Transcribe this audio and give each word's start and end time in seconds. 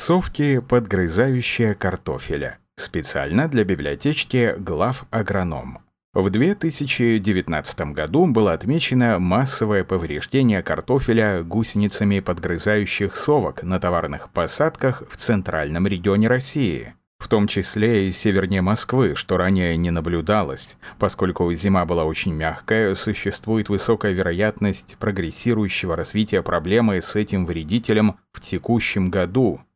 Совки, 0.00 0.60
подгрызающие 0.60 1.74
картофеля. 1.74 2.56
Специально 2.76 3.48
для 3.48 3.64
библиотечки 3.64 4.54
глав 4.56 5.04
агроном. 5.10 5.80
В 6.14 6.30
2019 6.30 7.80
году 7.92 8.26
было 8.26 8.54
отмечено 8.54 9.18
массовое 9.18 9.84
повреждение 9.84 10.62
картофеля 10.62 11.42
гусеницами 11.42 12.20
подгрызающих 12.20 13.14
совок 13.14 13.62
на 13.62 13.78
товарных 13.78 14.30
посадках 14.30 15.02
в 15.10 15.18
центральном 15.18 15.86
регионе 15.86 16.28
России, 16.28 16.94
в 17.18 17.28
том 17.28 17.46
числе 17.46 18.08
и 18.08 18.12
севернее 18.12 18.62
Москвы, 18.62 19.14
что 19.16 19.36
ранее 19.36 19.76
не 19.76 19.90
наблюдалось. 19.90 20.78
Поскольку 20.98 21.52
зима 21.52 21.84
была 21.84 22.06
очень 22.06 22.32
мягкая, 22.32 22.94
существует 22.94 23.68
высокая 23.68 24.12
вероятность 24.12 24.96
прогрессирующего 24.98 25.94
развития 25.94 26.40
проблемы 26.40 27.02
с 27.02 27.16
этим 27.16 27.44
вредителем 27.44 28.16
в 28.32 28.40
текущем 28.40 29.10
году– 29.10 29.60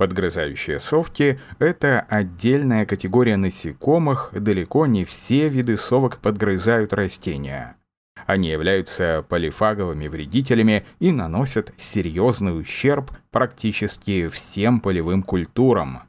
Подгрызающие 0.00 0.80
совки– 0.80 1.38
это 1.58 2.06
отдельная 2.08 2.86
категория 2.86 3.36
насекомых, 3.36 4.30
далеко 4.32 4.86
не 4.86 5.04
все 5.04 5.50
виды 5.50 5.76
совок 5.76 6.20
подгрызают 6.20 6.94
растения. 6.94 7.76
Они 8.24 8.48
являются 8.48 9.22
полифаговыми 9.28 10.08
вредителями 10.08 10.86
и 11.00 11.12
наносят 11.12 11.74
серьезный 11.76 12.58
ущерб 12.58 13.10
практически 13.30 14.30
всем 14.30 14.80
полевым 14.80 15.22
культурам. 15.22 16.04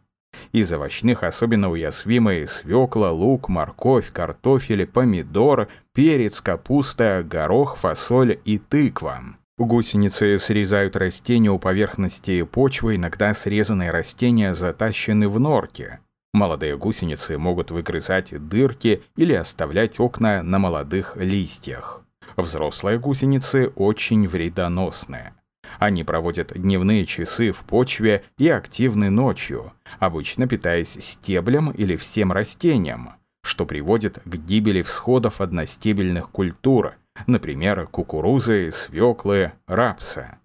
Из 0.54 0.72
овощных 0.72 1.24
особенно 1.24 1.70
уязвимы 1.70 2.46
свекла, 2.48 3.12
лук, 3.12 3.50
морковь, 3.50 4.10
картофель, 4.14 4.88
помидор, 4.88 5.68
перец, 5.94 6.40
капуста, 6.40 7.26
горох, 7.30 7.76
фасоль 7.76 8.40
и 8.46 8.58
тыква. 8.58 9.36
Гусеницы 9.64 10.40
срезают 10.40 10.96
растения 10.96 11.52
у 11.52 11.60
поверхности 11.60 12.42
почвы, 12.42 12.96
иногда 12.96 13.36
срезанные 13.36 13.92
растения 13.92 14.56
затащены 14.56 15.30
в 15.30 15.40
норки. 15.40 16.00
Молодые 16.34 16.76
гусеницы 16.78 17.38
могут 17.38 17.70
выгрызать 17.70 18.34
дырки 18.50 19.04
или 19.16 19.34
оставлять 19.34 20.00
окна 20.00 20.42
на 20.42 20.58
молодых 20.58 21.16
листьях. 21.16 22.02
Взрослые 22.38 22.98
гусеницы 22.98 23.72
очень 23.76 24.28
вредоносные. 24.28 25.36
Они 25.78 26.04
проводят 26.04 26.54
дневные 26.56 27.06
часы 27.06 27.52
в 27.52 27.60
почве 27.60 28.24
и 28.40 28.50
активны 28.50 29.12
ночью, 29.12 29.74
обычно 30.00 30.48
питаясь 30.48 30.98
стеблем 31.00 31.70
или 31.70 31.98
всем 31.98 32.32
растением, 32.32 33.12
что 33.44 33.68
приводит 33.68 34.18
к 34.26 34.36
гибели 34.38 34.82
всходов 34.82 35.40
одностебельных 35.40 36.32
культур, 36.32 36.96
например, 37.28 37.88
кукурузы, 37.88 38.72
свеклы, 38.72 39.54
рапса. 39.68 40.40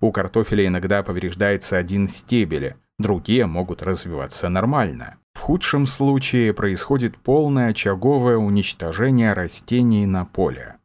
У 0.00 0.12
картофеля 0.12 0.66
иногда 0.66 1.02
повреждается 1.02 1.76
один 1.76 2.08
стебель, 2.08 2.76
другие 2.98 3.46
могут 3.46 3.82
развиваться 3.82 4.48
нормально. 4.48 5.16
В 5.34 5.40
худшем 5.40 5.86
случае 5.86 6.52
происходит 6.52 7.16
полное 7.16 7.68
очаговое 7.68 8.36
уничтожение 8.36 9.32
растений 9.32 10.06
на 10.06 10.24
поле. 10.24 10.76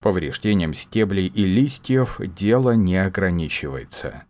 Повреждением 0.00 0.74
стеблей 0.74 1.26
и 1.26 1.44
листьев 1.44 2.20
дело 2.20 2.72
не 2.72 2.96
ограничивается. 2.96 4.24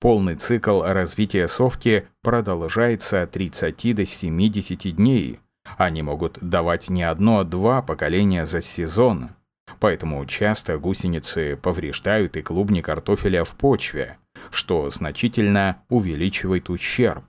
Полный 0.00 0.34
цикл 0.34 0.82
развития 0.82 1.48
совки 1.48 2.06
продолжается 2.22 3.22
от 3.22 3.30
30 3.30 3.94
до 3.94 4.04
70 4.04 4.96
дней. 4.96 5.38
Они 5.78 6.02
могут 6.02 6.38
давать 6.40 6.90
не 6.90 7.04
одно, 7.04 7.38
а 7.38 7.44
два 7.44 7.80
поколения 7.82 8.44
за 8.46 8.60
сезон– 8.60 9.30
Поэтому 9.80 10.24
часто 10.26 10.78
гусеницы 10.78 11.56
повреждают 11.56 12.36
и 12.36 12.42
клубни 12.42 12.80
картофеля 12.80 13.44
в 13.44 13.50
почве, 13.50 14.18
что 14.50 14.88
значительно 14.90 15.82
увеличивает 15.88 16.70
ущерб. 16.70 17.24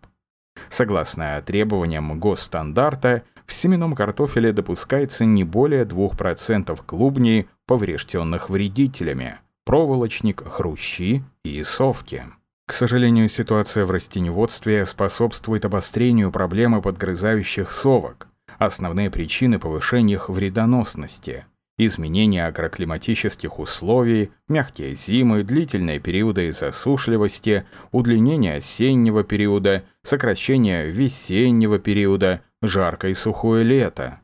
Согласно 0.70 1.42
требованиям 1.46 2.20
госстандарта, 2.20 3.24
в 3.46 3.54
семенном 3.54 3.94
картофеле 3.94 4.54
допускается 4.54 5.26
не 5.26 5.44
более 5.44 5.86
2% 5.86 6.80
клубней, 6.86 7.48
поврежденных 7.68 8.50
вредителями, 8.50 9.40
проволочник, 9.66 10.44
хрущи 10.48 11.24
и 11.44 11.64
совки. 11.64 12.24
К 12.68 12.74
сожалению, 12.74 13.30
ситуация 13.30 13.86
в 13.86 13.92
растеневодстве 13.92 14.86
способствует 14.86 15.66
обострению 15.66 16.32
проблемы 16.32 16.82
подгрызающих 16.82 17.72
совок. 17.72 18.28
Основные 18.58 19.12
причины 19.12 19.60
повышения 19.60 20.14
их 20.14 20.30
вредоносности– 20.30 21.46
изменения 21.78 22.46
агроклиматических 22.46 23.60
условий, 23.60 24.32
мягкие 24.48 24.96
зимы, 24.96 25.44
длительные 25.44 26.00
периоды 26.00 26.52
засушливости, 26.54 27.66
удлинение 27.92 28.56
осеннего 28.56 29.24
периода, 29.24 29.84
сокращение 30.02 30.90
весеннего 30.90 31.80
периода, 31.80 32.42
жаркое 32.62 33.12
и 33.12 33.16
сухое 33.16 33.64
лето. 33.64 34.22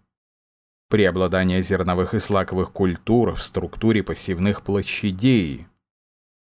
Преобладание 0.89 1.61
зерновых 1.61 2.13
и 2.13 2.19
слаковых 2.19 2.71
культур 2.71 3.35
в 3.35 3.41
структуре 3.41 4.03
посевных 4.03 4.61
площадей. 4.61 5.67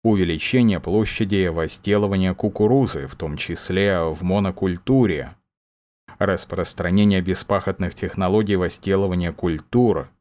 Увеличение 0.04 0.80
площади 0.80 1.48
возделывания 1.48 2.34
кукурузы, 2.34 3.08
в 3.08 3.16
том 3.16 3.36
числе 3.38 4.00
в 4.00 4.24
монокультуре. 4.24 5.36
Распространение 6.20 7.22
беспахотных 7.22 7.94
технологий 7.96 8.56
возделывания 8.56 9.34
культур– 9.34 10.10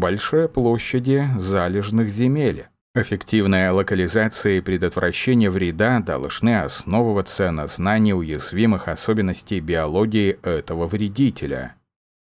большие 0.00 0.48
площади 0.48 1.28
залежных 1.36 2.08
земель. 2.08 2.66
Эффективная 2.94 3.72
локализация 3.72 4.58
и 4.58 4.60
предотвращение 4.60 5.50
вреда 5.50 6.00
должны 6.00 6.60
основываться 6.60 7.50
на 7.50 7.66
знании 7.66 8.12
уязвимых 8.12 8.88
особенностей 8.88 9.60
биологии 9.60 10.38
этого 10.42 10.86
вредителя. 10.86 11.74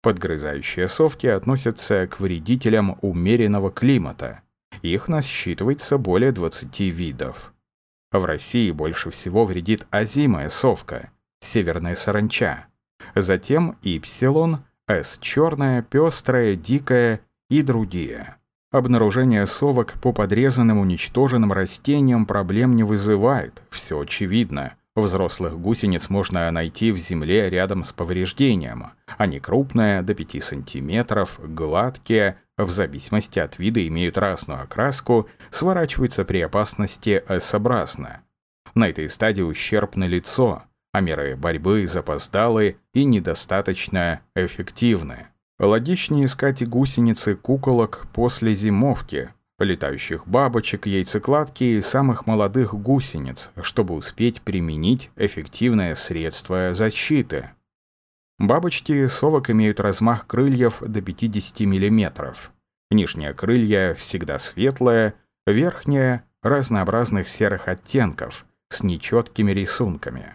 Подгрызающие 0.01 0.87
совки 0.87 1.27
относятся 1.27 2.07
к 2.07 2.19
вредителям 2.19 2.97
умеренного 3.01 3.71
климата. 3.71 4.41
Их 4.81 5.07
насчитывается 5.07 5.97
более 5.97 6.31
20 6.33 6.79
видов. 6.79 7.53
В 8.11 8.25
России 8.25 8.71
больше 8.71 9.09
всего 9.09 9.45
вредит 9.45 9.87
озимая 9.89 10.49
совка, 10.49 11.11
северная 11.39 11.95
саранча. 11.95 12.67
Затем 13.15 13.77
ипсилон, 13.83 14.63
с 14.87 15.17
черная, 15.19 15.81
пестрая, 15.81 16.55
дикая 16.55 17.21
и 17.53 17.61
другие. 17.61 18.37
Обнаружение 18.71 19.45
совок 19.45 19.93
по 20.01 20.11
подрезанным 20.11 20.79
уничтоженным 20.79 21.53
растениям 21.53 22.25
проблем 22.25 22.75
не 22.75 22.83
вызывает, 22.83 23.61
все 23.69 23.99
очевидно. 23.99 24.73
Взрослых 24.95 25.59
гусениц 25.59 26.09
можно 26.09 26.49
найти 26.49 26.91
в 26.91 26.97
земле 26.97 27.51
рядом 27.51 27.83
с 27.83 27.93
повреждением. 27.93 28.87
Они 29.19 29.39
крупные, 29.39 30.01
до 30.01 30.15
5 30.15 30.43
сантиметров, 30.43 31.39
гладкие, 31.43 32.37
в 32.57 32.71
зависимости 32.71 33.37
от 33.37 33.59
вида 33.59 33.87
имеют 33.87 34.17
разную 34.17 34.63
окраску, 34.63 35.29
сворачиваются 35.51 36.25
при 36.25 36.41
опасности 36.41 37.23
S-образно. 37.27 38.21
На 38.73 38.89
этой 38.89 39.07
стадии 39.09 39.43
ущерб 39.43 39.95
на 39.95 40.05
лицо, 40.05 40.63
а 40.91 41.01
меры 41.01 41.35
борьбы 41.35 41.87
запоздалы 41.87 42.77
и 42.95 43.03
недостаточно 43.03 44.21
эффективны. 44.33 45.27
Логичнее 45.59 46.25
искать 46.25 46.61
и 46.61 46.65
гусеницы 46.65 47.35
куколок 47.35 48.07
после 48.13 48.53
зимовки, 48.53 49.29
летающих 49.59 50.27
бабочек, 50.27 50.87
яйцекладки 50.87 51.63
и 51.63 51.81
самых 51.81 52.25
молодых 52.25 52.73
гусениц, 52.73 53.51
чтобы 53.61 53.93
успеть 53.93 54.41
применить 54.41 55.11
эффективное 55.15 55.95
средство 55.95 56.73
защиты. 56.73 57.51
Бабочки 58.39 59.05
совок 59.05 59.51
имеют 59.51 59.79
размах 59.79 60.25
крыльев 60.25 60.79
до 60.81 61.01
50 61.01 61.61
мм. 61.61 62.35
Нижние 62.89 63.33
крылья 63.33 63.93
всегда 63.93 64.39
светлые, 64.39 65.13
верхние— 65.45 66.23
разнообразных 66.41 67.27
серых 67.27 67.67
оттенков 67.67 68.45
с 68.69 68.83
нечеткими 68.83 69.51
рисунками. 69.51 70.33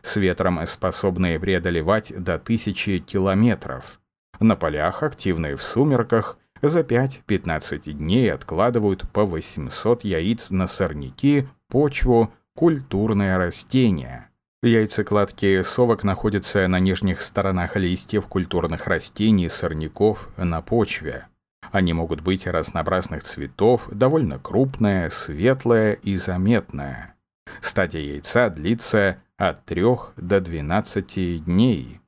С 0.00 0.16
ветром 0.16 0.64
способные 0.66 1.40
преодолевать 1.40 2.12
до 2.16 2.38
тысячи 2.38 2.98
километров— 2.98 4.00
на 4.40 4.56
полях, 4.56 5.02
активные 5.02 5.56
в 5.56 5.62
сумерках, 5.62 6.38
за 6.62 6.80
5-15 6.80 7.92
дней 7.92 8.32
откладывают 8.32 9.08
по 9.10 9.24
800 9.24 10.04
яиц 10.04 10.50
на 10.50 10.66
сорняки, 10.66 11.46
почву, 11.68 12.32
культурные 12.54 13.36
растения. 13.36 14.30
Яйцекладки 14.62 15.62
совок 15.62 16.04
находятся 16.04 16.66
на 16.68 16.80
нижних 16.80 17.20
сторонах 17.20 17.76
листьев 17.76 18.26
культурных 18.26 18.86
растений, 18.86 19.50
сорняков 19.50 20.30
на 20.38 20.62
почве. 20.62 21.26
Они 21.70 21.92
могут 21.92 22.22
быть 22.22 22.46
разнообразных 22.46 23.24
цветов, 23.24 23.88
довольно 23.90 24.38
крупные, 24.38 25.10
светлые 25.10 25.96
и 25.96 26.16
заметные. 26.16 27.14
Стадия 27.60 28.00
яйца 28.00 28.48
длится 28.48 29.18
от 29.36 29.64
3 29.66 29.84
до 30.16 30.40
12 30.40 31.44
дней. 31.44 32.00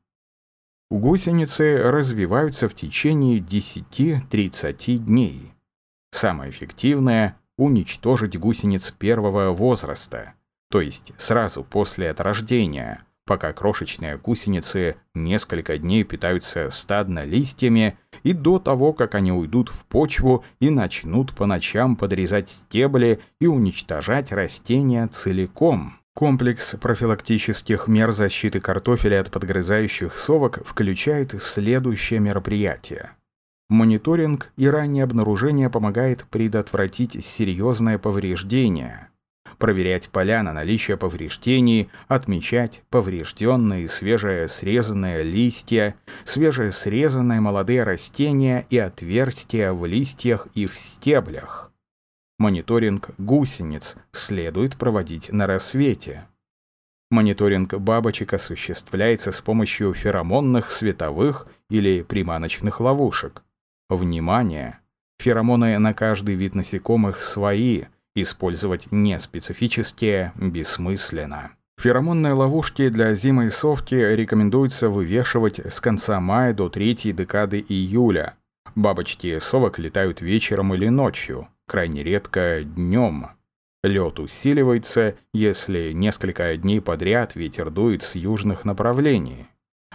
Гусеницы 0.91 1.79
развиваются 1.79 2.69
в 2.69 2.75
течение 2.75 3.41
10-30 3.41 4.99
дней. 4.99 5.53
Самое 6.13 6.51
эффективное– 6.53 7.37
уничтожить 7.59 8.39
гусениц 8.39 8.93
первого 8.93 9.51
возраста. 9.51 10.35
то 10.71 10.81
есть 10.81 11.13
сразу 11.19 11.65
после 11.65 12.11
от 12.11 12.21
рождения, 12.21 13.05
пока 13.25 13.53
крошечные 13.53 14.17
гусеницы 14.17 14.97
несколько 15.15 15.77
дней 15.77 16.05
питаются 16.05 16.71
стадно 16.71 17.25
листьями 17.25 17.99
и 18.23 18.33
до 18.33 18.59
того, 18.61 18.93
как 18.93 19.17
они 19.17 19.33
уйдут 19.33 19.69
в 19.69 19.85
почву 19.87 20.45
и 20.61 20.71
начнут 20.71 21.35
по 21.35 21.47
ночам 21.47 21.97
подрезать 21.97 22.49
стебли 22.49 23.21
и 23.41 23.47
уничтожать 23.47 24.31
растения 24.33 25.09
целиком. 25.09 25.99
Комплекс 26.17 26.75
профилактических 26.81 27.89
мер 27.89 28.11
защиты 28.11 28.59
картофеля 28.59 29.21
от 29.21 29.31
подгрызающих 29.31 30.17
совок 30.17 30.67
включает 30.67 31.35
следующее 31.43 32.21
мероприятие. 32.21 33.11
Мониторинг 33.69 34.51
и 34.57 34.67
раннее 34.67 35.05
обнаружение 35.05 35.69
помогает 35.69 36.25
предотвратить 36.31 37.23
серьезное 37.23 37.99
повреждение, 37.99 39.11
проверять 39.59 40.09
поля 40.09 40.43
на 40.43 40.55
наличие 40.55 40.97
повреждений, 40.97 41.91
отмечать 42.09 42.83
поврежденные 42.89 43.87
свежие 43.87 44.49
срезанные 44.49 45.23
листья, 45.23 45.97
свежие 46.25 46.73
срезанные 46.73 47.43
молодые 47.43 47.83
растения 47.83 48.65
и 48.71 48.79
отверстия 48.79 49.71
в 49.75 49.85
листьях 49.85 50.49
и 50.55 50.65
в 50.65 50.79
стеблях. 50.79 51.71
Мониторинг 52.39 53.11
гусениц 53.17 53.97
следует 54.13 54.77
проводить 54.77 55.33
на 55.33 55.47
рассвете. 55.47 56.27
Мониторинг 57.11 57.73
бабочек 57.75 58.35
осуществляется 58.35 59.33
с 59.33 59.41
помощью 59.41 59.95
феромонных, 59.95 60.71
световых 60.71 61.47
или 61.71 62.03
приманочных 62.03 62.81
ловушек. 62.81 63.43
Внимание! 63.89 64.81
Феромоны 65.19 65.79
на 65.79 65.95
каждый 65.95 66.35
вид 66.35 66.55
насекомых 66.55 67.21
свои, 67.21 67.85
использовать 68.15 68.93
неспецифические 68.93 70.33
бессмысленно. 70.37 71.53
Феромонные 71.81 72.35
ловушки 72.35 72.91
для 72.91 73.15
зимой 73.15 73.51
совки 73.51 73.95
рекомендуется 73.95 74.91
вывешивать 74.91 75.59
с 75.59 75.81
конца 75.81 76.21
мая 76.21 76.53
до 76.53 76.69
третьей 76.69 77.13
декады 77.13 77.65
июля. 77.67 78.35
Бабочки 78.75 79.39
совок 79.39 79.79
летают 79.79 80.21
вечером 80.21 80.75
или 80.75 80.89
ночью 80.89 81.49
крайне 81.67 82.03
редко 82.03 82.63
днем. 82.65 83.29
Лед 83.83 84.19
усиливается, 84.19 85.17
если 85.33 85.93
несколько 85.93 86.57
дней 86.57 86.81
подряд 86.81 87.35
ветер 87.35 87.71
дует 87.71 88.03
с 88.03 88.15
южных 88.15 88.65
направлений. 88.65 89.47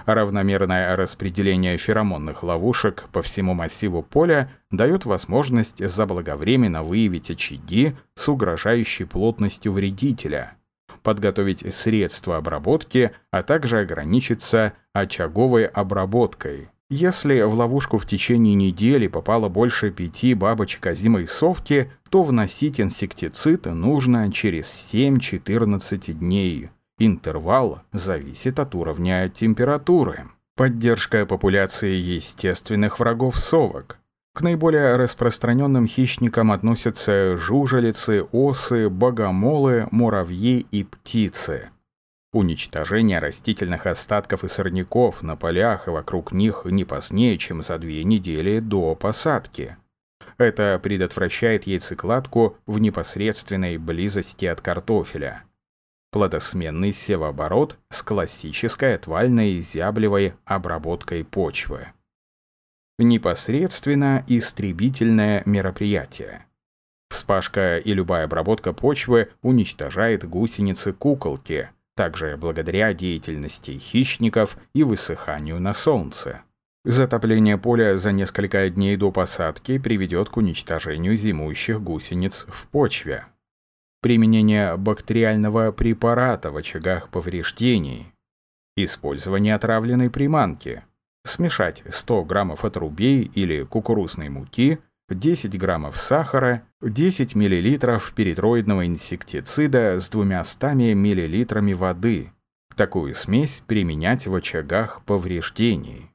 Равномерное 0.05 0.95
распределение 0.95 1.77
феромонных 1.77 2.43
ловушек 2.43 3.05
по 3.11 3.21
всему 3.21 3.53
массиву 3.53 4.01
поля 4.01 4.49
дает 4.71 5.05
возможность 5.05 5.85
заблаговременно 5.85 6.83
выявить 6.83 7.29
очаги 7.29 7.95
с 8.15 8.27
угрожающей 8.29 9.05
плотностью 9.05 9.73
вредителя, 9.73 10.55
подготовить 11.03 11.73
средства 11.73 12.37
обработки, 12.37 13.11
а 13.29 13.43
также 13.43 13.79
ограничиться 13.79 14.73
очаговой 14.93 15.65
обработкой. 15.65 16.69
Если 16.93 17.41
в 17.43 17.53
ловушку 17.53 17.99
в 17.99 18.05
течение 18.05 18.53
недели 18.53 19.07
попало 19.07 19.47
больше 19.47 19.91
пяти 19.91 20.33
бабочек 20.33 20.87
озимой 20.87 21.25
совки, 21.25 21.89
то 22.09 22.21
вносить 22.21 22.81
инсектицид 22.81 23.65
нужно 23.65 24.29
через 24.29 24.65
7-14 24.93 26.11
дней. 26.11 26.69
Интервал 26.99 27.79
зависит 27.93 28.59
от 28.59 28.75
уровня 28.75 29.29
температуры. 29.29 30.25
Поддержка 30.57 31.25
популяции 31.25 31.95
естественных 31.95 32.99
врагов 32.99 33.39
совок. 33.39 33.97
К 34.33 34.41
наиболее 34.41 34.97
распространенным 34.97 35.87
хищникам 35.87 36.51
относятся 36.51 37.37
жужелицы, 37.37 38.23
осы, 38.33 38.89
богомолы, 38.89 39.87
муравьи 39.91 40.65
и 40.71 40.83
птицы. 40.83 41.69
Уничтожение 42.33 43.19
растительных 43.19 43.85
остатков 43.85 44.45
и 44.45 44.47
сорняков 44.47 45.21
на 45.21 45.35
полях 45.35 45.87
и 45.87 45.91
вокруг 45.91 46.31
них 46.31 46.61
не 46.63 46.85
позднее, 46.85 47.37
чем 47.37 47.61
за 47.61 47.77
две 47.77 48.05
недели 48.05 48.59
до 48.59 48.95
посадки. 48.95 49.75
Это 50.37 50.79
предотвращает 50.81 51.67
яйцекладку 51.67 52.57
в 52.65 52.79
непосредственной 52.79 53.77
близости 53.77 54.45
от 54.45 54.61
картофеля. 54.61 55.43
Плодосменный 56.11 56.93
севооборот 56.93 57.77
с 57.89 58.01
классической 58.01 58.95
отвальной 58.95 59.59
зяблевой 59.59 60.33
обработкой 60.45 61.25
почвы. 61.25 61.87
Непосредственно 62.97 64.23
истребительное 64.27 65.43
мероприятие. 65.45 66.45
Вспашка 67.09 67.77
и 67.77 67.93
любая 67.93 68.23
обработка 68.23 68.71
почвы 68.71 69.31
уничтожает 69.41 70.23
гусеницы-куколки– 70.23 71.69
также 71.95 72.37
благодаря 72.37 72.93
деятельности 72.93 73.71
хищников 73.71 74.57
и 74.73 74.83
высыханию 74.83 75.59
на 75.59 75.73
солнце. 75.73 76.41
Затопление 76.83 77.57
поля 77.57 77.97
за 77.97 78.11
несколько 78.11 78.69
дней 78.69 78.97
до 78.97 79.11
посадки 79.11 79.77
приведет 79.77 80.29
к 80.29 80.37
уничтожению 80.37 81.15
зимующих 81.15 81.81
гусениц 81.81 82.45
в 82.47 82.67
почве. 82.67 83.25
Применение 84.01 84.77
бактериального 84.77 85.71
препарата 85.71 86.49
в 86.49 86.57
очагах 86.57 87.09
повреждений. 87.09 88.11
Использование 88.75 89.53
отравленной 89.53 90.09
приманки. 90.09 90.83
Смешать 91.23 91.83
100 91.87 92.23
граммов 92.25 92.65
отрубей 92.65 93.31
или 93.35 93.63
кукурузной 93.63 94.29
муки– 94.29 94.79
10 95.13 95.57
граммов 95.57 95.97
сахара, 95.97 96.63
10 96.81 97.35
миллилитров 97.35 98.13
перитроидного 98.13 98.85
инсектицида 98.85 99.99
с 99.99 100.09
200 100.09 100.93
миллилитрами 100.93 101.73
воды. 101.73 102.31
Такую 102.75 103.13
смесь 103.15 103.63
применять 103.67 104.27
в 104.27 104.35
очагах 104.35 105.03
повреждений. 105.05 106.11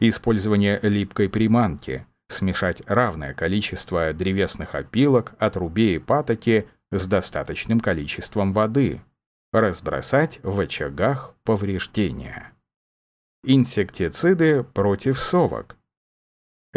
Использование 0.00 0.78
липкой 0.82 1.28
приманки. 1.28 2.06
Смешать 2.28 2.82
равное 2.86 3.34
количество 3.34 4.12
древесных 4.12 4.74
опилок, 4.74 5.34
отрубей 5.38 5.96
и 5.96 5.98
патоки 6.00 6.66
с 6.90 7.06
достаточным 7.06 7.80
количеством 7.80 8.52
воды. 8.52 9.00
Разбросать 9.52 10.40
в 10.42 10.58
очагах 10.58 11.34
повреждения. 11.44 12.52
Инсектициды 13.44 14.64
против 14.64 15.20
совок 15.20 15.76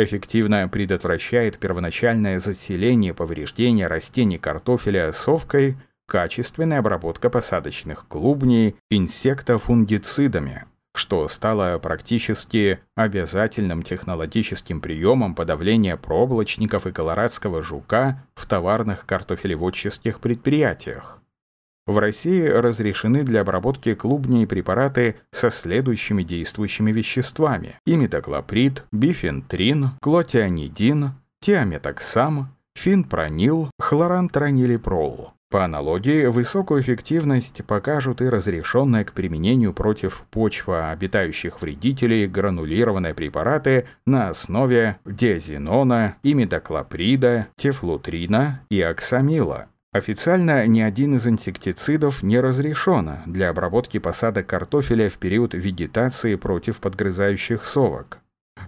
эффективно 0.04 0.68
предотвращает 0.68 1.58
первоначальное 1.58 2.40
заселение 2.40 3.14
повреждения 3.14 3.88
растений 3.88 4.38
картофеля 4.38 5.12
совкой, 5.12 5.78
качественная 6.06 6.80
обработка 6.80 7.30
посадочных 7.30 8.08
клубней 8.08 8.76
инсектофунгицидами, 8.90 10.66
что 10.96 11.28
стало 11.28 11.78
практически 11.80 12.80
обязательным 12.96 13.84
технологическим 13.84 14.82
приемом 14.82 15.36
подавления 15.36 15.98
проволочников 15.98 16.88
и 16.88 16.92
колорадского 16.92 17.62
жука 17.62 18.26
в 18.36 18.48
товарных 18.48 19.06
картофелеводческих 19.06 20.20
предприятиях. 20.20 21.20
В 21.88 21.98
России 21.98 22.44
разрешены 22.44 23.24
для 23.24 23.42
обработки 23.42 23.96
клубней 23.96 24.46
препараты 24.46 25.16
со 25.32 25.50
следующими 25.50 26.24
действующими 26.24 26.92
веществами. 26.92 27.80
Имидоклоприд, 27.86 28.84
бифентрин, 28.92 29.92
клотианидин, 30.02 31.14
тиаметоксам, 31.40 32.56
финпронил, 32.76 33.72
хлорантранилипрол. 33.80 35.34
По 35.50 35.66
аналогии, 35.66 36.28
высокую 36.28 36.82
эффективность 36.82 37.66
покажут 37.66 38.22
и 38.22 38.30
разрешенные 38.30 39.04
к 39.04 39.14
применению 39.14 39.74
против 39.74 40.24
почва 40.30 40.92
обитающих 40.92 41.64
вредителей 41.64 42.28
гранулированные 42.28 43.16
препараты 43.16 43.88
на 44.06 44.30
основе 44.30 45.00
диазинона, 45.06 46.18
имидоклоприда, 46.22 47.48
тефлутрина 47.56 48.62
и 48.70 48.80
оксамила. 48.80 49.70
Официально 49.92 50.68
ни 50.68 50.82
один 50.82 51.16
из 51.16 51.26
инсектицидов 51.26 52.22
не 52.22 52.40
разрешен 52.40 53.24
для 53.26 53.50
обработки 53.50 53.98
посадок 53.98 54.46
картофеля 54.46 55.10
в 55.10 55.18
период 55.18 55.56
вегетации 55.56 56.36
против 56.36 56.80
подгрызающих 56.80 57.64
совок. 57.64 58.20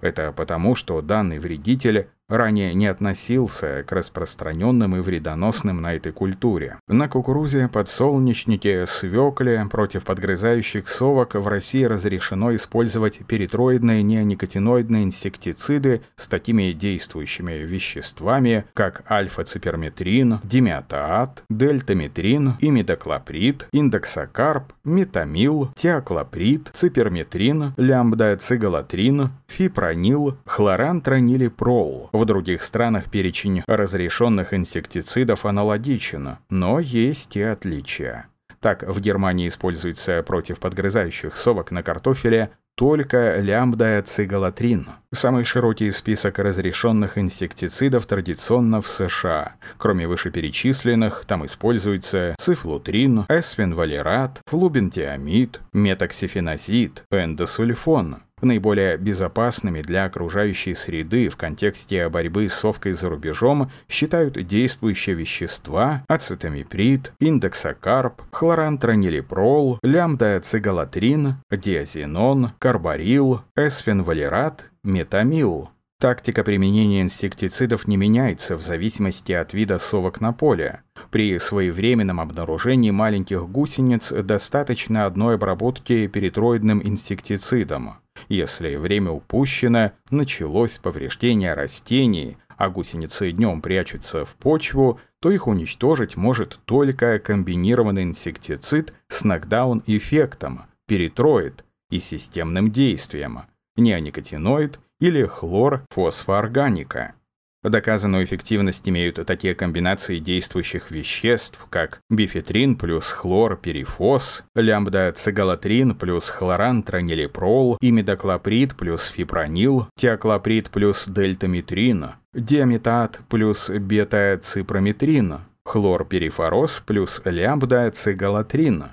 Это 0.01 0.31
потому, 0.31 0.73
что 0.73 0.99
данный 1.01 1.37
вредитель 1.37 2.09
ранее 2.31 2.73
не 2.73 2.87
относился 2.87 3.83
к 3.87 3.91
распространенным 3.91 4.95
и 4.95 4.99
вредоносным 4.99 5.81
на 5.81 5.95
этой 5.95 6.11
культуре. 6.11 6.77
На 6.87 7.07
кукурузе, 7.07 7.67
подсолнечнике, 7.67 8.87
свекле 8.87 9.67
против 9.69 10.05
подгрызающих 10.05 10.87
совок 10.87 11.35
в 11.35 11.47
России 11.47 11.83
разрешено 11.83 12.55
использовать 12.55 13.19
перитроидные 13.27 14.01
неоникотиноидные 14.03 15.03
инсектициды 15.03 16.01
с 16.15 16.27
такими 16.27 16.71
действующими 16.71 17.53
веществами, 17.53 18.65
как 18.73 19.03
альфа-циперметрин, 19.11 20.39
димиатаат, 20.43 21.43
дельтаметрин, 21.49 22.55
имидоклоприд, 22.59 23.67
индексокарп, 23.71 24.73
метамил, 24.83 25.69
теоклоприд, 25.75 26.71
циперметрин, 26.73 27.73
лямбда-цигалатрин, 27.77 29.29
фипронил, 29.47 30.37
хлорантранилипрол. 30.45 32.09
В 32.21 32.25
других 32.25 32.61
странах 32.61 33.09
перечень 33.09 33.63
разрешенных 33.65 34.53
инсектицидов 34.53 35.43
аналогичен, 35.43 36.37
но 36.51 36.79
есть 36.79 37.35
и 37.35 37.41
отличия. 37.41 38.27
Так, 38.59 38.83
в 38.83 38.99
Германии 38.99 39.47
используется 39.47 40.21
против 40.21 40.59
подгрызающих 40.59 41.35
совок 41.35 41.71
на 41.71 41.81
картофеле 41.81 42.51
только 42.75 43.39
лямбда-цигалатрин. 43.39 44.85
Самый 45.11 45.45
широкий 45.45 45.89
список 45.89 46.37
разрешенных 46.37 47.17
инсектицидов 47.17 48.05
традиционно 48.05 48.81
в 48.81 48.87
США. 48.87 49.55
Кроме 49.79 50.07
вышеперечисленных, 50.07 51.25
там 51.25 51.47
используется 51.47 52.35
цифлутрин, 52.39 53.25
эсфенвалерат, 53.29 54.41
флубентиамид, 54.45 55.59
метоксифеназид, 55.73 57.03
эндосульфон. 57.09 58.17
Наиболее 58.41 58.97
безопасными 58.97 59.81
для 59.81 60.05
окружающей 60.05 60.73
среды 60.73 61.29
в 61.29 61.37
контексте 61.37 62.09
борьбы 62.09 62.49
с 62.49 62.55
совкой 62.55 62.93
за 62.93 63.09
рубежом 63.09 63.71
считают 63.87 64.33
действующие 64.47 65.15
вещества 65.15 66.03
ацетамиприд, 66.07 67.13
индексокарп, 67.19 68.21
хлорантронилипрол, 68.31 69.79
лямбда-цигалатрин, 69.83 71.35
диазинон, 71.51 72.51
карбарил, 72.57 73.41
эсфенвалерат, 73.55 74.65
метамил. 74.83 75.69
Тактика 76.01 76.43
применения 76.43 77.03
инсектицидов 77.03 77.87
не 77.87 77.95
меняется 77.95 78.57
в 78.57 78.63
зависимости 78.63 79.33
от 79.33 79.53
вида 79.53 79.77
совок 79.77 80.19
на 80.19 80.33
поле. 80.33 80.81
При 81.11 81.37
своевременном 81.37 82.19
обнаружении 82.19 82.89
маленьких 82.89 83.47
гусениц 83.47 84.11
достаточно 84.11 85.05
одной 85.05 85.35
обработки 85.35 86.07
перитроидным 86.07 86.81
инсектицидом. 86.83 87.97
Если 88.29 88.77
время 88.77 89.11
упущено, 89.11 89.91
началось 90.09 90.79
повреждение 90.79 91.53
растений, 91.53 92.37
а 92.57 92.71
гусеницы 92.71 93.31
днем 93.31 93.61
прячутся 93.61 94.25
в 94.25 94.33
почву, 94.33 94.99
то 95.19 95.29
их 95.29 95.45
уничтожить 95.45 96.17
может 96.17 96.59
только 96.65 97.19
комбинированный 97.19 98.01
инсектицид 98.01 98.91
с 99.07 99.23
нокдаун-эффектом, 99.23 100.63
перитроид 100.87 101.63
и 101.91 101.99
системным 101.99 102.71
действием, 102.71 103.41
неоникотиноид 103.77 104.79
или 105.01 105.25
хлорфосфоорганика. 105.25 107.15
Доказанную 107.63 108.23
эффективность 108.25 108.87
имеют 108.89 109.23
такие 109.27 109.53
комбинации 109.53 110.17
действующих 110.17 110.89
веществ, 110.89 111.59
как 111.69 111.99
бифетрин 112.09 112.75
плюс 112.75 113.11
хлор-перифос, 113.11 114.43
лямбда-цигалатрин 114.55 115.93
плюс 115.93 116.29
хлорантронилипрол, 116.29 117.77
имидоклоприд 117.79 118.75
плюс 118.75 119.05
фипронил, 119.07 119.87
теоклоприд 119.95 120.71
плюс 120.71 121.07
дельтаметрин, 121.07 122.13
диаметат 122.33 123.19
плюс 123.29 123.69
бета-ципрометрин, 123.69 125.41
хлорперифороз 125.63 126.81
плюс 126.85 127.21
лямбда-цигалатрин. 127.23 128.85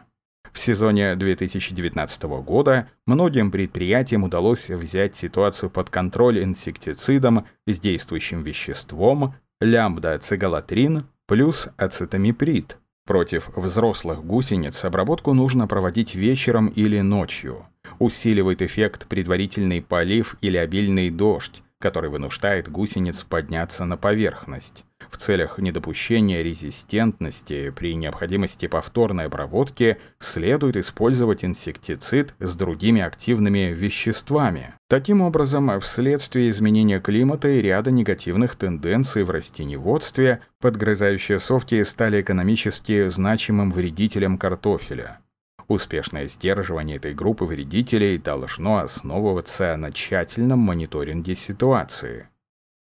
В 0.53 0.59
сезоне 0.59 1.15
2019 1.15 2.23
года 2.43 2.89
многим 3.07 3.51
предприятиям 3.51 4.25
удалось 4.25 4.69
взять 4.69 5.17
ситуацию 5.17 5.71
под 5.71 5.91
контроль 5.91 6.43
инсектицидом 6.43 7.47
с 7.67 7.79
действующим 7.81 8.43
веществом 8.43 9.35
лямбда-цигалатрин 9.61 11.05
плюс 11.27 11.69
ацетамиприд. 11.77 12.79
Против 13.05 13.49
взрослых 13.57 14.25
гусениц 14.25 14.85
обработку 14.85 15.33
нужно 15.33 15.67
проводить 15.67 16.15
вечером 16.15 16.69
или 16.69 17.01
ночью. 17.01 17.67
Усиливает 17.99 18.61
эффект 18.61 19.07
предварительный 19.07 19.81
полив 19.81 20.37
или 20.41 20.57
обильный 20.59 21.11
дождь, 21.11 21.63
который 21.79 22.11
вынуждает 22.11 22.71
гусениц 22.71 23.25
подняться 23.25 23.85
на 23.85 23.97
поверхность. 23.97 24.85
В 25.11 25.17
целях 25.17 25.59
недопущения 25.59 26.43
резистентности 26.43 27.71
при 27.71 27.95
необходимости 27.95 28.67
повторной 28.67 29.27
обработки 29.27 29.99
следует 30.19 30.77
использовать 30.77 31.45
инсектицид 31.45 32.35
с 32.39 32.57
другими 32.57 33.01
активными 33.01 33.73
веществами. 33.73 34.75
Таким 34.89 35.21
образом, 35.21 35.81
вследствие 35.81 36.51
изменения 36.51 37.01
климата 37.01 37.49
и 37.49 37.63
ряда 37.63 37.91
негативных 37.91 38.57
тенденций 38.57 39.25
в 39.25 39.31
растениеводстве, 39.31 40.41
подгрызающие 40.61 41.39
совки 41.39 41.83
стали 41.85 42.21
экономически 42.21 43.09
значимым 43.09 43.73
вредителем 43.73 44.39
картофеля. 44.39 45.21
Успешное 45.69 46.27
сдерживание 46.29 46.97
этой 46.97 47.13
группы 47.13 47.45
вредителей 47.45 48.17
должно 48.17 48.79
основываться 48.79 49.77
на 49.77 49.93
тщательном 49.93 50.61
мониторинге 50.61 51.35
ситуации. 51.35 52.29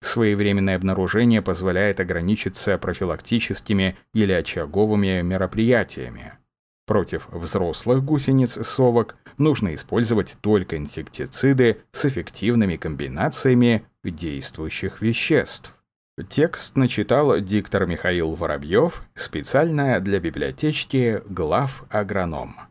Своевременное 0.02 0.76
обнаружение 0.76 1.42
позволяет 1.42 2.00
ограничиться 2.00 2.78
профилактическими 2.78 3.98
или 4.14 4.32
очаговыми 4.32 5.22
мероприятиями. 5.22 6.34
Против 6.88 7.28
взрослых 7.30 8.04
гусениц 8.04 8.66
совок 8.66 9.16
нужно 9.38 9.76
использовать 9.76 10.38
только 10.42 10.78
инсектициды 10.78 11.82
с 11.92 12.06
эффективными 12.06 12.78
комбинациями 12.78 13.86
действующих 14.04 15.02
веществ. 15.02 15.76
Текст 16.30 16.76
начитал 16.76 17.40
диктор 17.40 17.86
Михаил 17.86 18.32
Воробьев 18.36 19.04
специально 19.16 20.00
для 20.00 20.20
библиотечки 20.20 21.22
глав 21.30 21.84
агроном. 21.90 22.69